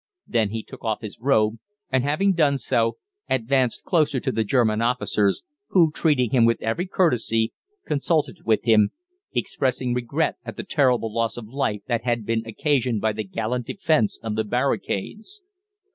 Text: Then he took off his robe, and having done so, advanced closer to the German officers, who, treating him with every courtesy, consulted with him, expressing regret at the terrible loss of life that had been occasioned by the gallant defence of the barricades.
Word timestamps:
Then 0.25 0.49
he 0.49 0.63
took 0.63 0.83
off 0.83 1.01
his 1.01 1.19
robe, 1.21 1.59
and 1.91 2.03
having 2.03 2.33
done 2.33 2.57
so, 2.57 2.97
advanced 3.29 3.83
closer 3.83 4.19
to 4.19 4.31
the 4.31 4.43
German 4.43 4.81
officers, 4.81 5.43
who, 5.67 5.91
treating 5.91 6.31
him 6.31 6.43
with 6.43 6.59
every 6.59 6.87
courtesy, 6.87 7.53
consulted 7.85 8.37
with 8.43 8.65
him, 8.65 8.93
expressing 9.35 9.93
regret 9.93 10.37
at 10.43 10.57
the 10.57 10.63
terrible 10.63 11.13
loss 11.13 11.37
of 11.37 11.47
life 11.47 11.81
that 11.85 12.03
had 12.03 12.25
been 12.25 12.43
occasioned 12.47 12.99
by 12.99 13.13
the 13.13 13.23
gallant 13.23 13.67
defence 13.67 14.17
of 14.23 14.35
the 14.35 14.43
barricades. 14.43 15.43